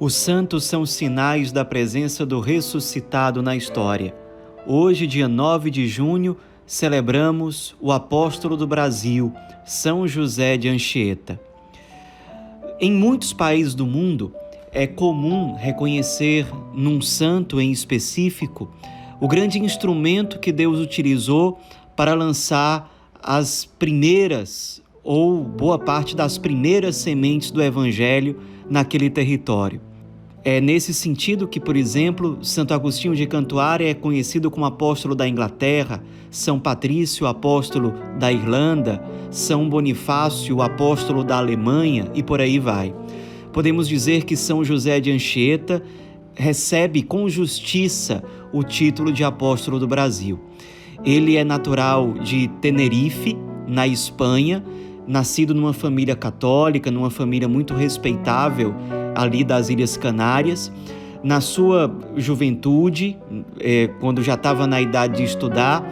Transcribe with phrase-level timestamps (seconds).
[0.00, 4.14] Os santos são sinais da presença do ressuscitado na história.
[4.64, 9.32] Hoje, dia 9 de junho, celebramos o apóstolo do Brasil,
[9.66, 11.40] São José de Anchieta.
[12.80, 14.32] Em muitos países do mundo,
[14.70, 18.72] é comum reconhecer num santo em específico
[19.20, 21.58] o grande instrumento que Deus utilizou
[21.96, 22.88] para lançar
[23.20, 28.38] as primeiras ou boa parte das primeiras sementes do evangelho
[28.70, 29.87] naquele território.
[30.50, 35.28] É nesse sentido que, por exemplo, Santo Agostinho de Cantuária é conhecido como apóstolo da
[35.28, 42.94] Inglaterra, São Patrício, apóstolo da Irlanda, São Bonifácio, apóstolo da Alemanha e por aí vai.
[43.52, 45.82] Podemos dizer que São José de Anchieta
[46.34, 50.40] recebe com justiça o título de apóstolo do Brasil.
[51.04, 54.64] Ele é natural de Tenerife, na Espanha,
[55.06, 58.74] nascido numa família católica, numa família muito respeitável
[59.18, 60.72] ali das Ilhas Canárias.
[61.22, 63.18] Na sua juventude,
[63.58, 65.84] é, quando já estava na idade de estudar,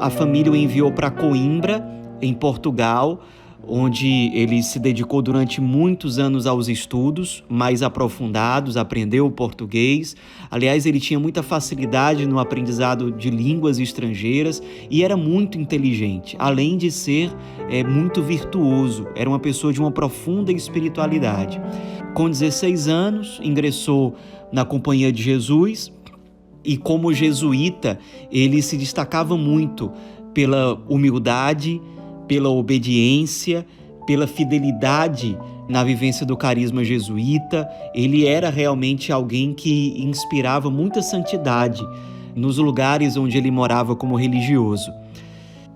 [0.00, 1.86] a família o enviou para Coimbra,
[2.20, 3.20] em Portugal,
[3.66, 10.16] onde ele se dedicou durante muitos anos aos estudos mais aprofundados, aprendeu o português.
[10.50, 16.76] Aliás, ele tinha muita facilidade no aprendizado de línguas estrangeiras e era muito inteligente, além
[16.76, 17.30] de ser
[17.70, 19.06] é, muito virtuoso.
[19.14, 21.60] Era uma pessoa de uma profunda espiritualidade.
[22.14, 24.14] Com 16 anos, ingressou
[24.52, 25.92] na Companhia de Jesus
[26.64, 27.98] e, como jesuíta,
[28.30, 29.90] ele se destacava muito
[30.32, 31.80] pela humildade
[32.26, 33.66] pela obediência,
[34.06, 35.36] pela fidelidade
[35.68, 37.68] na vivência do carisma jesuíta.
[37.94, 41.82] Ele era realmente alguém que inspirava muita santidade
[42.34, 44.92] nos lugares onde ele morava como religioso.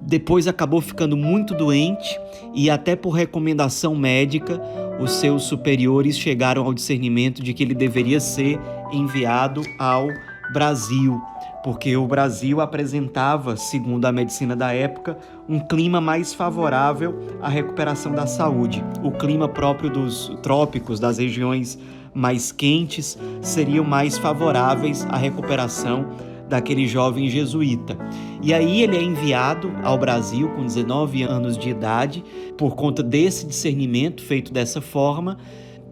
[0.09, 2.19] Depois acabou ficando muito doente
[2.55, 4.59] e, até por recomendação médica,
[4.99, 8.59] os seus superiores chegaram ao discernimento de que ele deveria ser
[8.91, 10.09] enviado ao
[10.51, 11.21] Brasil
[11.63, 18.13] porque o Brasil apresentava, segundo a medicina da época, um clima mais favorável à recuperação
[18.13, 18.83] da saúde.
[19.03, 21.79] O clima próprio dos trópicos, das regiões
[22.15, 26.07] mais quentes, seriam mais favoráveis à recuperação
[26.49, 27.97] daquele jovem jesuíta.
[28.43, 32.25] E aí ele é enviado ao Brasil com 19 anos de idade,
[32.57, 35.39] por conta desse discernimento feito dessa forma,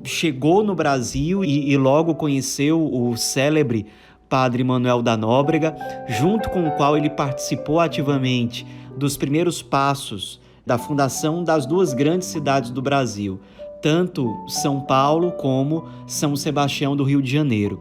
[0.03, 3.87] chegou no Brasil e, e logo conheceu o célebre
[4.29, 5.77] Padre Manuel da Nóbrega,
[6.09, 12.29] junto com o qual ele participou ativamente dos primeiros passos da fundação das duas grandes
[12.29, 13.41] cidades do Brasil,
[13.81, 17.81] tanto São Paulo como São Sebastião do Rio de Janeiro.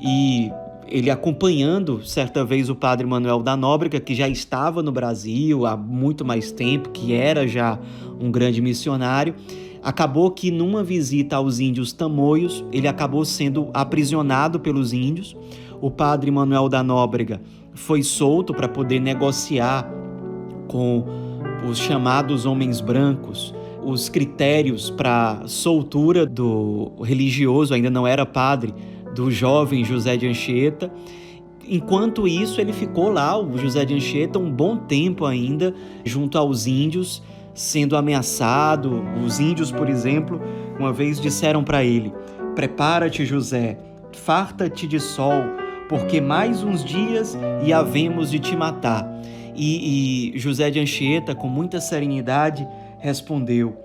[0.00, 0.50] E
[0.88, 5.76] ele acompanhando certa vez o padre Manuel da Nóbrega, que já estava no Brasil há
[5.76, 7.78] muito mais tempo, que era já
[8.20, 9.34] um grande missionário,
[9.82, 15.36] acabou que numa visita aos índios tamoios, ele acabou sendo aprisionado pelos índios.
[15.80, 17.40] O padre Manuel da Nóbrega
[17.74, 19.90] foi solto para poder negociar
[20.68, 21.04] com
[21.68, 28.74] os chamados homens brancos os critérios para soltura do religioso, ainda não era padre,
[29.14, 30.90] do jovem José de Anchieta.
[31.66, 36.66] Enquanto isso, ele ficou lá, o José de Anchieta, um bom tempo ainda, junto aos
[36.66, 37.22] índios,
[37.54, 39.02] sendo ameaçado.
[39.24, 40.40] Os índios, por exemplo,
[40.78, 42.12] uma vez disseram para ele:
[42.54, 43.78] Prepara-te, José,
[44.12, 45.42] farta-te de sol,
[45.88, 49.08] porque mais uns dias e havemos de te matar.
[49.56, 52.66] E, e José de Anchieta, com muita serenidade,
[52.98, 53.76] respondeu: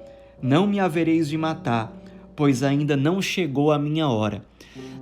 [0.41, 1.93] Não me havereis de matar,
[2.39, 4.41] pois ainda não chegou a minha hora.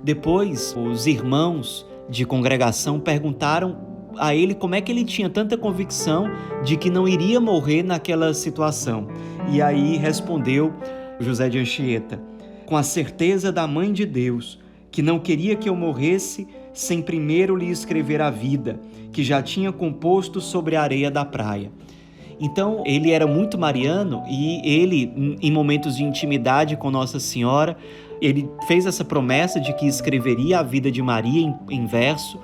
[0.02, 3.78] Depois, os irmãos de congregação perguntaram
[4.18, 6.28] a ele como é que ele tinha tanta convicção
[6.64, 9.06] de que não iria morrer naquela situação.
[9.52, 10.74] E aí respondeu
[11.20, 12.20] José de Anchieta:
[12.66, 14.58] Com a certeza da Mãe de Deus,
[14.90, 18.80] que não queria que eu morresse sem primeiro lhe escrever a vida,
[19.12, 21.70] que já tinha composto sobre a areia da praia.
[22.40, 27.76] Então, ele era muito mariano e ele, em momentos de intimidade com Nossa Senhora,
[28.20, 32.38] ele fez essa promessa de que escreveria a vida de Maria em, em verso.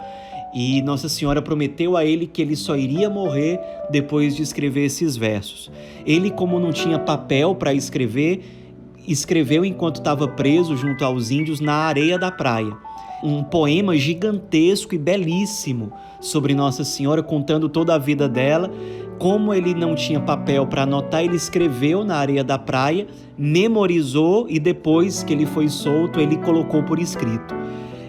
[0.53, 3.61] E Nossa Senhora prometeu a ele que ele só iria morrer
[3.91, 5.71] depois de escrever esses versos.
[6.07, 8.45] Ele, como não tinha papel para escrever,
[9.07, 12.77] escreveu enquanto estava preso junto aos índios na areia da praia
[13.25, 18.71] um poema gigantesco e belíssimo sobre Nossa Senhora, contando toda a vida dela.
[19.19, 23.07] Como ele não tinha papel para anotar, ele escreveu na areia da praia,
[23.39, 27.55] memorizou e depois que ele foi solto, ele colocou por escrito.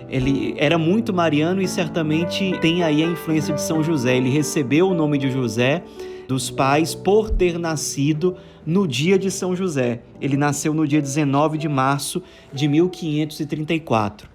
[0.10, 4.18] Ele era muito mariano e certamente tem aí a influência de São José.
[4.18, 5.84] Ele recebeu o nome de José
[6.28, 8.36] dos pais por ter nascido
[8.66, 10.02] no dia de São José.
[10.20, 14.30] Ele nasceu no dia 19 de março de 1534.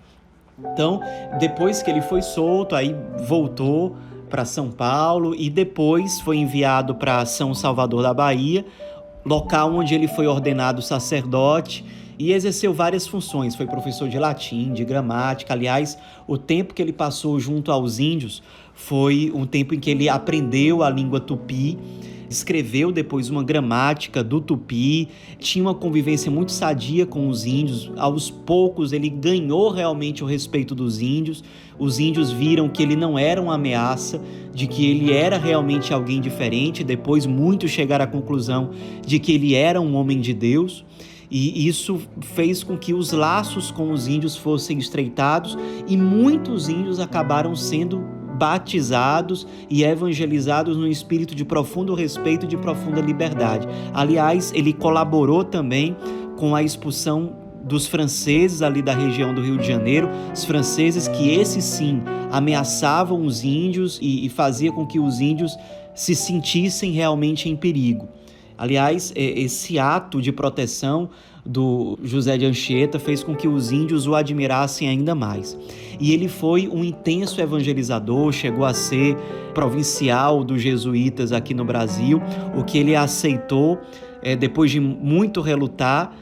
[0.73, 1.01] Então,
[1.39, 2.95] depois que ele foi solto, aí
[3.27, 3.97] voltou
[4.31, 8.65] para São Paulo e depois foi enviado para São Salvador da Bahia,
[9.25, 11.85] local onde ele foi ordenado sacerdote
[12.19, 13.57] e exerceu várias funções.
[13.57, 15.53] Foi professor de latim, de gramática.
[15.53, 18.43] Aliás, o tempo que ele passou junto aos índios
[18.73, 21.79] foi um tempo em que ele aprendeu a língua tupi
[22.31, 25.09] escreveu depois uma gramática do tupi,
[25.41, 27.91] tinha uma convivência muito sadia com os índios.
[27.97, 31.43] Aos poucos ele ganhou realmente o respeito dos índios.
[31.77, 34.23] Os índios viram que ele não era uma ameaça,
[34.55, 36.85] de que ele era realmente alguém diferente.
[36.85, 38.71] Depois muitos chegaram à conclusão
[39.05, 40.85] de que ele era um homem de Deus.
[41.29, 45.57] E isso fez com que os laços com os índios fossem estreitados
[45.87, 48.03] e muitos índios acabaram sendo
[48.41, 53.69] batizados e evangelizados no espírito de profundo respeito e de profunda liberdade.
[53.93, 55.95] Aliás, ele colaborou também
[56.39, 61.29] com a expulsão dos franceses ali da região do Rio de Janeiro, os franceses que
[61.29, 62.01] esses sim
[62.33, 65.55] ameaçavam os índios e, e fazia com que os índios
[65.95, 68.09] se sentissem realmente em perigo.
[68.57, 71.11] Aliás, esse ato de proteção
[71.45, 75.57] do José de Anchieta fez com que os índios o admirassem ainda mais.
[75.99, 79.17] E ele foi um intenso evangelizador, chegou a ser
[79.55, 82.23] provincial dos jesuítas aqui no Brasil,
[82.57, 83.79] o que ele aceitou
[84.23, 86.13] é, depois de muito relutar,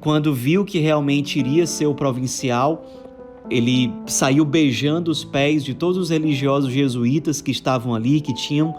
[0.00, 2.84] quando viu que realmente iria ser o provincial,
[3.50, 8.74] ele saiu beijando os pés de todos os religiosos jesuítas que estavam ali, que tinham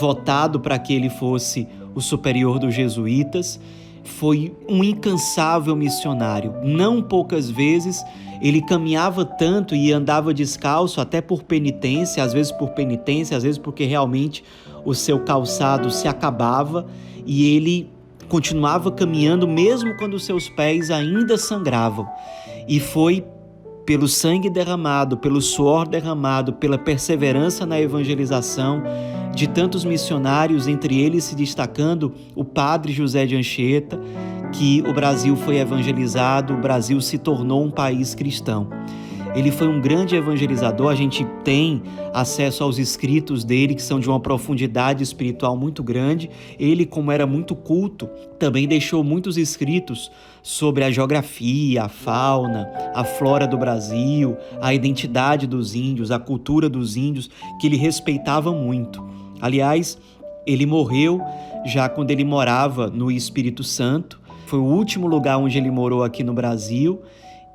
[0.00, 3.60] votado para que ele fosse o superior dos jesuítas,
[4.06, 6.54] foi um incansável missionário.
[6.62, 8.02] Não poucas vezes
[8.40, 13.58] ele caminhava tanto e andava descalço, até por penitência, às vezes por penitência, às vezes
[13.58, 14.44] porque realmente
[14.84, 16.86] o seu calçado se acabava
[17.24, 17.90] e ele
[18.28, 22.06] continuava caminhando mesmo quando seus pés ainda sangravam.
[22.68, 23.24] E foi
[23.86, 28.82] pelo sangue derramado, pelo suor derramado, pela perseverança na evangelização
[29.32, 34.00] de tantos missionários, entre eles se destacando o padre José de Anchieta,
[34.52, 38.68] que o Brasil foi evangelizado, o Brasil se tornou um país cristão.
[39.36, 41.82] Ele foi um grande evangelizador, a gente tem
[42.14, 46.30] acesso aos escritos dele, que são de uma profundidade espiritual muito grande.
[46.58, 50.10] Ele, como era muito culto, também deixou muitos escritos
[50.42, 56.66] sobre a geografia, a fauna, a flora do Brasil, a identidade dos índios, a cultura
[56.66, 57.28] dos índios,
[57.60, 59.04] que ele respeitava muito.
[59.38, 59.98] Aliás,
[60.46, 61.20] ele morreu
[61.66, 64.18] já quando ele morava no Espírito Santo.
[64.46, 67.02] Foi o último lugar onde ele morou aqui no Brasil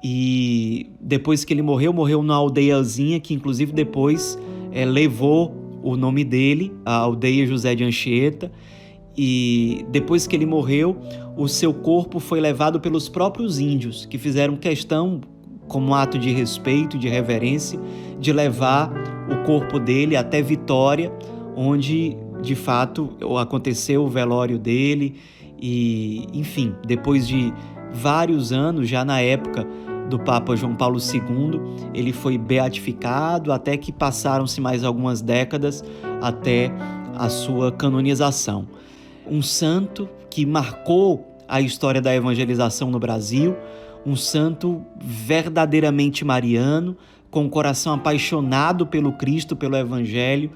[0.03, 4.37] e depois que ele morreu, morreu numa aldeiazinha que, inclusive, depois
[4.71, 8.51] é, levou o nome dele, a aldeia José de Anchieta.
[9.15, 10.97] E depois que ele morreu,
[11.37, 15.21] o seu corpo foi levado pelos próprios índios, que fizeram questão,
[15.67, 17.79] como ato de respeito, de reverência,
[18.19, 18.91] de levar
[19.29, 21.11] o corpo dele até Vitória,
[21.55, 25.15] onde de fato aconteceu o velório dele.
[25.61, 27.53] E, enfim, depois de
[27.93, 29.67] vários anos, já na época
[30.09, 35.83] do Papa João Paulo II, ele foi beatificado até que passaram-se mais algumas décadas
[36.21, 36.71] até
[37.15, 38.67] a sua canonização.
[39.27, 43.55] Um santo que marcou a história da evangelização no Brasil,
[44.05, 46.97] um santo verdadeiramente mariano,
[47.29, 50.51] com o coração apaixonado pelo Cristo, pelo Evangelho,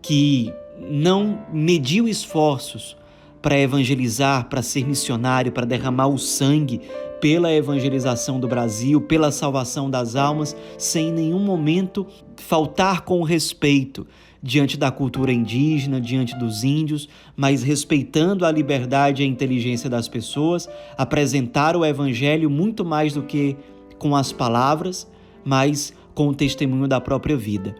[0.00, 0.52] que
[0.90, 2.96] não mediu esforços
[3.42, 6.80] para evangelizar, para ser missionário, para derramar o sangue
[7.20, 12.06] pela evangelização do Brasil, pela salvação das almas, sem em nenhum momento
[12.36, 14.06] faltar com respeito
[14.42, 20.08] diante da cultura indígena, diante dos índios, mas respeitando a liberdade e a inteligência das
[20.08, 23.56] pessoas, apresentar o evangelho muito mais do que
[23.98, 25.06] com as palavras,
[25.44, 27.76] mas com o testemunho da própria vida.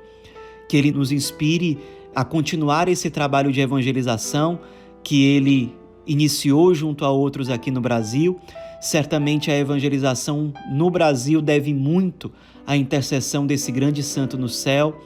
[0.69, 1.79] Que ele nos inspire
[2.15, 4.61] a continuar esse trabalho de evangelização
[5.03, 5.75] que ele
[6.07, 8.41] iniciou junto a outros aqui no Brasil
[8.81, 12.33] Certamente a evangelização no Brasil deve muito
[12.67, 14.99] à intercessão desse grande santo no céu,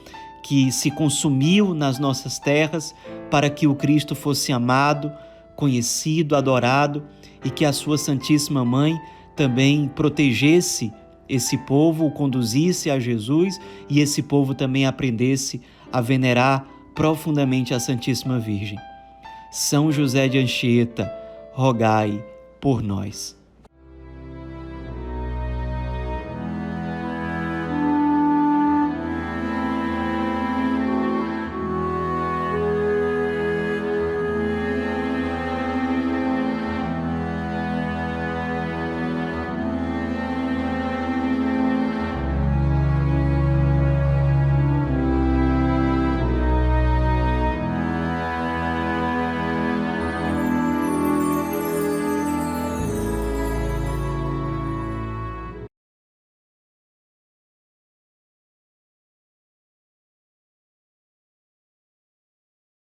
[0.45, 2.95] que se consumiu nas nossas terras
[3.31, 5.11] para que o Cristo fosse amado,
[5.57, 7.03] conhecido, adorado
[7.45, 8.97] e que a sua Santíssima Mãe
[9.35, 10.93] também protegesse
[11.29, 13.59] esse povo, o conduzisse a Jesus
[13.89, 15.61] e esse povo também aprendesse
[15.91, 18.79] a venerar profundamente a Santíssima Virgem.
[19.57, 21.09] São José de Anchieta,
[21.53, 22.21] rogai
[22.61, 23.37] por nós.